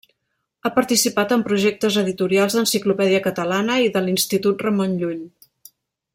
Ha 0.61 0.69
participat 0.77 1.35
en 1.35 1.43
projectes 1.49 1.99
editorials 2.03 2.57
d’Enciclopèdia 2.57 3.21
Catalana 3.29 3.77
i 3.89 3.93
de 3.99 4.05
l’Institut 4.07 4.65
Ramon 4.69 4.97
Llull. 5.03 5.23